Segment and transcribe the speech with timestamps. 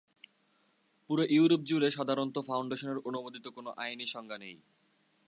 [1.09, 4.55] পুরো ইউরোপ জুড়ে সাধারণত ফাউন্ডেশনের অনুমোদিত কোনো আইনি সংজ্ঞা নেই।